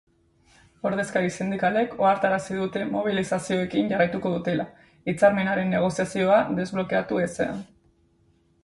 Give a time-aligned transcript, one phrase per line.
[0.89, 4.67] Ordezkari sindikalek ohartarazi dute mobilizazioekin jarraituko dutela,
[5.13, 7.63] hitzarmenaren negoziazioa desblokeatu ezean.